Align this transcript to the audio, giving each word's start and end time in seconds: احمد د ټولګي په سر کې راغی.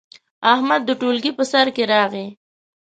احمد 0.53 0.81
د 0.85 0.91
ټولګي 1.01 1.31
په 1.37 1.43
سر 1.51 1.67
کې 1.75 1.83
راغی. 1.93 2.27